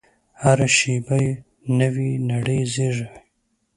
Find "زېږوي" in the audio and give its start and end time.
2.73-3.07